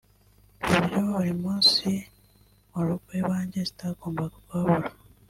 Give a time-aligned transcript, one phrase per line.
[0.59, 1.87] ku buryo buri munsi
[2.71, 4.87] mu rugo iwanjye zitagomaga kuhabura